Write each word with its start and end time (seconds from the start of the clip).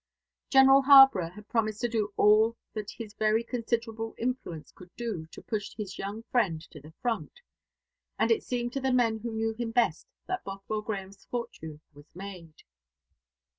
General 0.49 0.81
Harborough 0.81 1.29
had 1.29 1.47
promised 1.47 1.79
to 1.81 1.87
do 1.87 2.11
all 2.17 2.57
that 2.73 2.89
his 2.89 3.13
very 3.13 3.43
considerable 3.43 4.15
influence 4.17 4.71
could 4.71 4.89
do 4.95 5.27
to 5.27 5.43
push 5.43 5.75
his 5.75 5.99
young 5.99 6.23
friend 6.31 6.59
to 6.71 6.79
the 6.81 6.95
front; 7.03 7.39
and 8.17 8.31
it 8.31 8.41
seemed 8.43 8.73
to 8.73 8.81
the 8.81 8.91
men 8.91 9.19
who 9.19 9.31
knew 9.31 9.53
him 9.53 9.69
best 9.69 10.07
that 10.25 10.43
Bothwell 10.43 10.81
Grahame's 10.81 11.27
fortune 11.29 11.81
was 11.93 12.15
made. 12.15 12.63